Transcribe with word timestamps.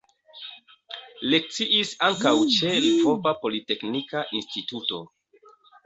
Lekciis 1.33 1.93
ankaŭ 2.09 2.33
ĉe 2.57 2.73
Lvova 2.87 3.37
Politeknika 3.45 4.29
Instituto. 4.43 5.07